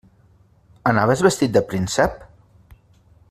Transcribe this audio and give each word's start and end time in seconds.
Anaves 0.91 1.21
vestit 1.27 1.53
de 1.59 1.63
príncep? 1.73 2.17